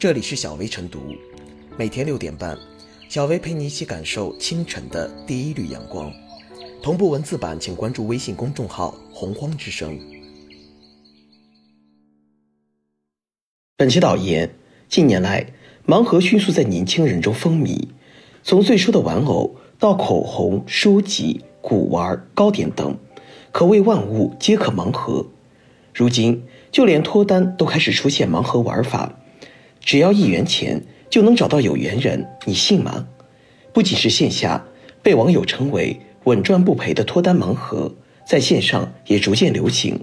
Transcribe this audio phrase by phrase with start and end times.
[0.00, 0.98] 这里是小薇晨读，
[1.76, 2.56] 每天六点半，
[3.10, 6.10] 小薇陪你一起感受清晨的第一缕阳光。
[6.82, 10.00] 同步文字版，请关注微信公众号“洪荒之声”。
[13.76, 14.50] 本期导言：
[14.88, 15.46] 近年来，
[15.86, 17.86] 盲盒迅速在年轻人中风靡，
[18.42, 22.96] 从最初的玩偶到口红、书籍、古玩、糕点等，
[23.52, 25.26] 可谓万物皆可盲盒。
[25.92, 26.42] 如今，
[26.72, 29.19] 就连脱单都开始出现盲盒玩法，
[29.80, 33.08] 只要一元钱就能找到有缘人，你信吗？
[33.72, 34.64] 不仅是线下
[35.02, 37.94] 被网友称为“稳赚不赔”的脱单盲盒，
[38.26, 39.98] 在线上也逐渐流行。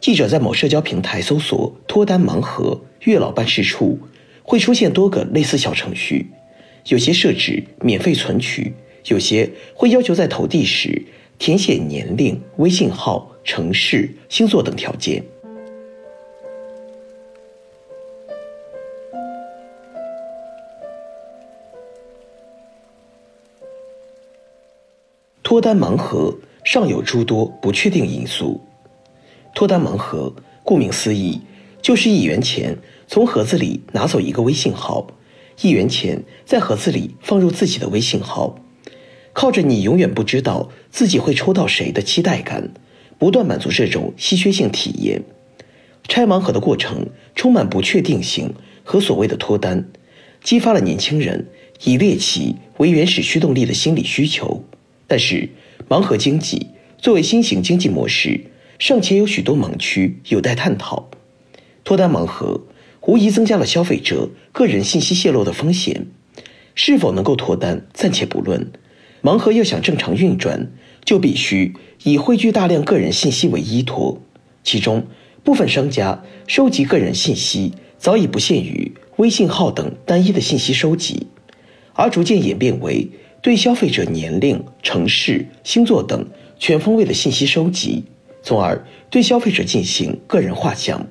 [0.00, 3.98] 记者在某社交平台搜索“脱单盲盒”，月老办事处
[4.42, 6.30] 会出现多个类似小程序，
[6.86, 8.74] 有些设置免费存取，
[9.06, 11.04] 有些会要求在投递时
[11.38, 13.30] 填写年龄、微信号。
[13.46, 15.22] 城市、星座等条件。
[25.54, 28.60] 脱单盲盒尚有诸多不确定因素。
[29.54, 31.42] 脱单盲盒顾名思义，
[31.80, 35.06] 就是一元钱从盒子里拿走一个微信号，
[35.60, 38.58] 一元钱在盒子里放入自己的微信号，
[39.32, 42.72] 靠着你永远不知道自己会抽到谁的期待感。
[43.16, 45.22] 不断满足这种稀缺性体验，
[46.08, 49.88] 拆盲盒的过程充满不确定性和所谓的脱单，
[50.42, 51.46] 激发了年轻人
[51.84, 54.64] 以猎奇为原始驱动力的心理需求。
[55.06, 55.50] 但是，
[55.88, 58.46] 盲盒经济作为新型经济模式，
[58.78, 61.10] 尚且有许多盲区有待探讨。
[61.84, 62.62] 脱单盲盒
[63.02, 66.06] 无疑增加了消费者个人信息泄露的风险，
[66.74, 68.70] 是否能够脱单暂且不论，
[69.22, 70.72] 盲盒要想正常运转。
[71.04, 74.22] 就必须以汇聚大量个人信息为依托，
[74.62, 75.06] 其中
[75.42, 81.26] 部分商家收集个人信息早已不限于微信号等单一的信息收集，
[81.92, 83.10] 而逐渐演变为
[83.44, 86.26] 对消费者年龄、城市、星座等
[86.58, 88.02] 全方位的信息收集，
[88.42, 91.06] 从而对消费者进行个人画像。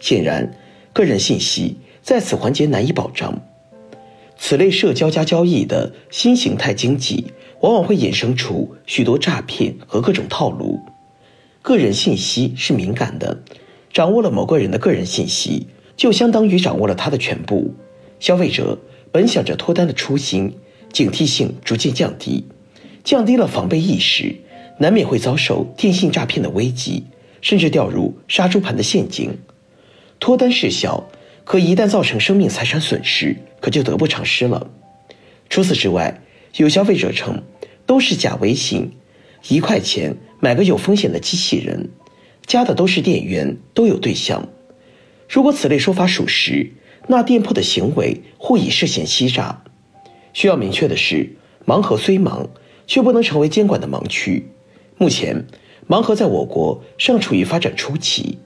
[0.00, 0.56] 显然，
[0.94, 3.42] 个人信息在此环节难以保障。
[4.38, 7.26] 此类社交加交易的新形态经济。
[7.60, 10.78] 往往会衍生出许多诈骗和各种套路。
[11.62, 13.42] 个人信息是敏感的，
[13.92, 15.66] 掌握了某个人的个人信息，
[15.96, 17.74] 就相当于掌握了他的全部。
[18.20, 18.78] 消费者
[19.10, 20.54] 本想着脱单的初心，
[20.92, 22.46] 警惕性逐渐降低，
[23.04, 24.36] 降低了防备意识，
[24.78, 27.04] 难免会遭受电信诈骗的危机，
[27.40, 29.38] 甚至掉入杀猪盘的陷阱。
[30.18, 31.08] 脱单事小，
[31.44, 34.70] 可一旦造成生命财产损失，可就得不偿失了。
[35.50, 36.22] 除此之外，
[36.56, 37.42] 有消费者称，
[37.84, 38.92] 都是假微信，
[39.48, 41.90] 一块钱买个有风险的机器人，
[42.46, 44.48] 加的都是店员，都有对象。
[45.28, 46.72] 如果此类说法属实，
[47.08, 49.62] 那店铺的行为或已涉嫌欺诈。
[50.36, 51.30] 需要明确的是，
[51.64, 52.48] 盲盒虽盲，
[52.86, 54.50] 却不能成为监管的盲区。
[54.98, 55.46] 目前，
[55.88, 58.38] 盲盒在我国尚处于发展初期，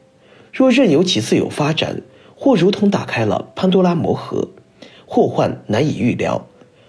[0.52, 2.02] 若任由其自由发展，
[2.36, 4.50] 或如同打开了潘多拉魔盒，
[5.04, 6.46] 祸患难以预料。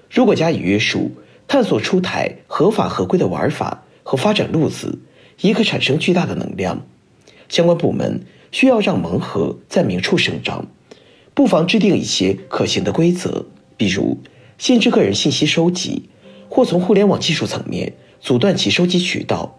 [0.08, 1.10] 如果加以约束，
[1.48, 5.00] 探索出台合法合规的玩法和发展路子，
[5.40, 6.86] 也可产生巨大的能量。
[7.50, 10.68] 相关部门需要让盲盒在明处生长，
[11.34, 14.20] 不妨制定一些可行的规则，比如
[14.62, 16.04] 限制个人信息收集，
[16.48, 19.58] 或从互联网技术层面阻断其收集渠道。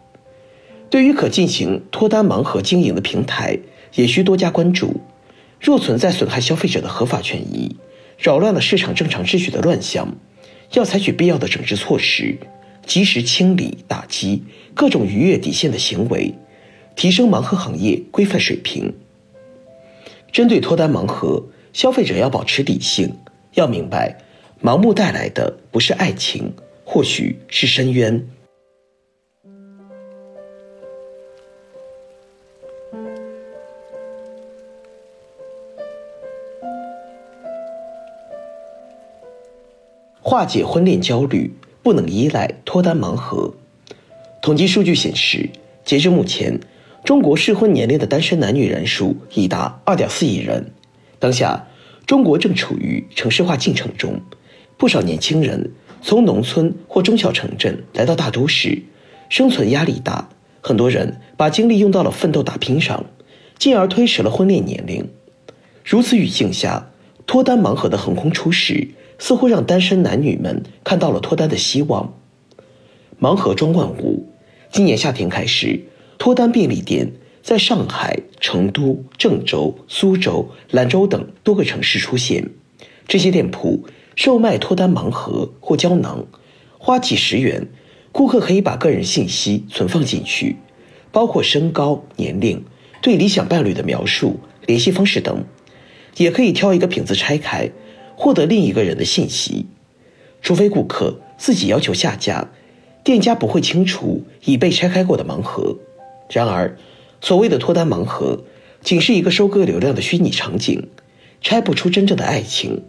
[0.90, 3.58] 对于可进行脱单盲盒经营的平台，
[3.96, 5.00] 也需多加关注。
[5.60, 7.74] 若存在损害消费者的合法权益、
[8.16, 10.14] 扰乱了市场正常秩序的乱象，
[10.74, 12.38] 要采取必要的整治措施，
[12.86, 16.32] 及时清理打击各种逾越底线的行为，
[16.94, 18.94] 提升盲盒行业规范水平。
[20.30, 23.16] 针对脱单盲盒，消费者要保持理性，
[23.54, 24.16] 要明白，
[24.64, 28.24] 盲目带来的不是爱情，或许是深渊。
[40.20, 43.52] 化解婚恋焦虑，不能依赖脱单盲盒。
[44.40, 45.50] 统计数据显示，
[45.84, 46.60] 截至目前，
[47.04, 50.70] 中国适婚年龄的单身男女人数已达二点四亿人。
[51.18, 51.66] 当下，
[52.06, 54.20] 中国正处于城市化进程中，
[54.82, 55.70] 不少年轻人
[56.02, 58.82] 从农村或中小城镇来到大都市，
[59.28, 60.28] 生存压力大，
[60.60, 63.04] 很多人把精力用到了奋斗打拼上，
[63.56, 65.08] 进而推迟了婚恋年龄。
[65.84, 66.90] 如此语境下，
[67.28, 68.88] 脱单盲盒的横空出世。
[69.20, 72.14] 似乎让单身男女们看到了脱单的希望。
[73.20, 74.26] 盲盒装万物，
[74.72, 75.84] 今年夏天开始，
[76.18, 82.50] 脱单便利店在上海、成都、郑州、苏州、兰州等多个城市出现。
[83.06, 83.84] 这些店铺
[84.14, 86.26] 售卖脱单盲盒或胶囊，
[86.78, 87.68] 花几十元，
[88.12, 90.56] 顾客可以把个人信息存放进去，
[91.10, 92.64] 包括身高、年龄、
[93.00, 95.44] 对理想伴侣的描述、联系方式等，
[96.16, 97.70] 也可以挑一个瓶子拆开，
[98.14, 99.66] 获得另一个人的信息。
[100.42, 102.50] 除非顾客自己要求下架，
[103.04, 105.76] 店家不会清除已被拆开过的盲盒。
[106.30, 106.76] 然而，
[107.20, 108.44] 所谓的脱单盲盒，
[108.82, 110.88] 仅是一个收割流量的虚拟场景，
[111.40, 112.82] 拆不出真正的爱情。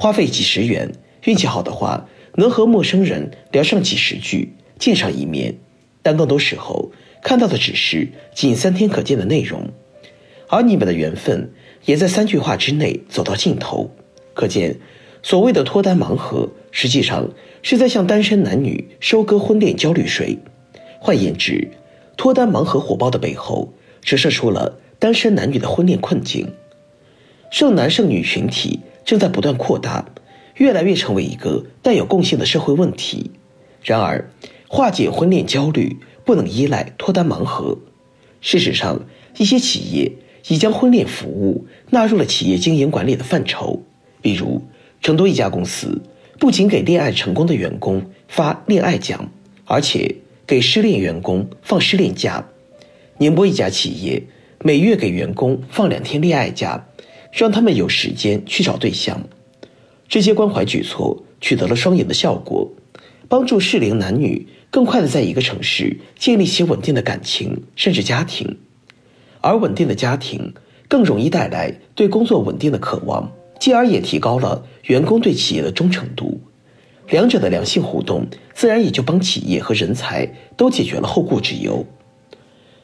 [0.00, 0.92] 花费几十元，
[1.24, 5.58] 运气好的话，能和陌生人聊上几十句，见上一面，
[6.02, 6.90] 但更多时候
[7.22, 9.68] 看到的只是仅三天可见的内容，
[10.48, 11.52] 而你们的缘分
[11.84, 13.90] 也在三句话之内走到尽头。
[14.32, 14.78] 可见，
[15.22, 16.48] 所谓的脱单盲盒。
[16.70, 17.28] 实际上
[17.62, 20.38] 是在向单身男女收割婚恋焦虑水。
[20.98, 21.68] 换言之，
[22.16, 26.50] 脱单盲盒火爆的背后，折射出了单身男女的婚恋困境。
[27.50, 28.80] 剩男剩女群体
[29.10, 30.06] 正在不断扩大，
[30.54, 33.32] 越来越成为一个带有共性的社会问题。
[33.82, 34.30] 然而，
[34.68, 37.76] 化解婚恋焦虑不能依赖脱单盲盒。
[38.40, 39.00] 事实上，
[39.36, 40.12] 一些企业
[40.46, 43.82] 已将婚恋服务纳入了企业经营管理的范畴，
[44.22, 44.62] 比如
[45.02, 46.02] 成都一家公司。
[46.38, 49.32] 不仅给恋爱成功的员工发恋爱奖，
[49.64, 50.14] 而且
[50.46, 52.46] 给失恋员工放失恋假。
[53.18, 54.22] 宁波一家企业
[54.62, 56.86] 每月给员工放两天恋爱假，
[57.32, 59.20] 让他们有时间去找对象。
[60.08, 62.70] 这些关怀举措取得了双赢的效果，
[63.28, 68.58] 帮助适龄男女更快的在一个城市建立起稳定的感情，甚至家庭。
[69.40, 70.52] 而稳定的家庭
[70.88, 73.32] 更容易带来对工作稳定的渴望。
[73.60, 76.40] 继而也提高了员工对企业的忠诚度，
[77.10, 80.26] 两者的良性互动，自然也就帮企业和人才
[80.56, 81.84] 都解决了后顾之忧。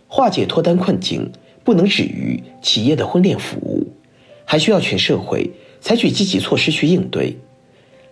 [0.06, 1.32] 化解脱单困境，
[1.64, 3.75] 不能止于企业的婚恋服务，
[4.46, 5.50] 还需要全社会
[5.82, 7.37] 采取积极措施去应对。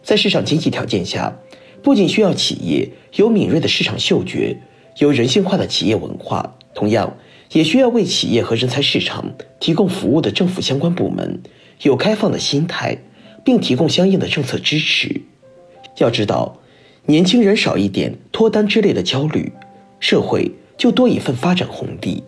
[0.02, 1.38] 在市场经济条件下，
[1.82, 4.58] 不仅需要企业有敏锐的市场嗅觉，
[4.98, 7.16] 有人性化的企业文化，同样
[7.52, 11.40] 也需要为企业和人才市场提供服务的政府相关部门。
[11.82, 12.98] 有开放的心态，
[13.44, 15.22] 并提供相应的政策支持。
[15.98, 16.58] 要知道，
[17.06, 19.52] 年轻人少一点脱单之类的焦虑，
[20.00, 22.22] 社会就多一份发展红利。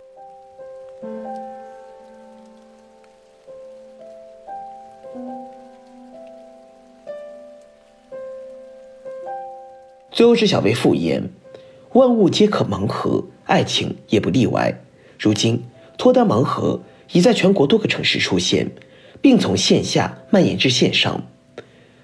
[10.11, 11.29] 最后是小薇复言
[11.93, 14.81] ：“万物皆可盲盒，爱情也不例外。
[15.19, 15.63] 如今，
[15.97, 16.81] 脱单盲盒
[17.11, 18.71] 已在全国多个城市出现。”
[19.19, 21.23] 并从线下蔓延至线上，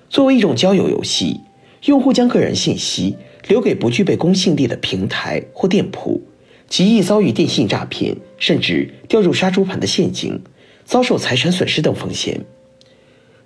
[0.10, 1.42] 作为一种交友游戏，
[1.86, 3.16] 用户将个人信息
[3.48, 6.24] 留给不具备公信力的平台或店铺，
[6.68, 10.42] 极易遭遇电信诈骗，甚至掉入杀猪盘的陷阱，
[10.86, 12.42] 遭受财产损失等风险。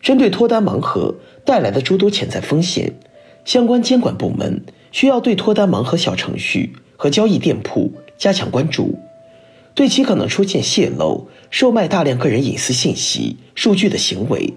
[0.02, 1.16] 针对脱单盲盒
[1.46, 2.94] 带来的诸多潜在风险，
[3.46, 8.98] 相关监管部门需要对脱单盲盒小程序和交易店铺加强关注。
[9.74, 14.56] 对其可能出现泄露、售卖大量个人隐私信息、数据的行为，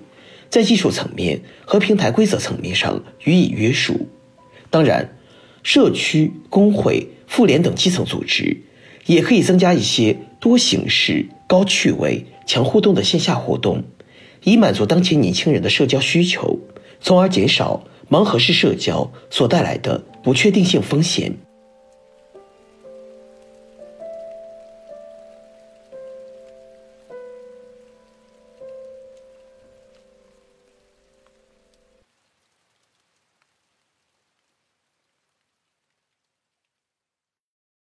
[0.48, 4.08] 在技术层面和平台规则层面上予以约束。
[4.70, 5.14] 当然，
[5.62, 8.62] 社区、工会、妇联等基层组织
[9.04, 13.84] 也可以增加一些多形式、高趣味、强互动的线下活动，
[14.44, 16.58] 以满足当前年轻人的社交需求，
[17.00, 21.34] 从而减少盲盒式社交所带来的不确定性风险。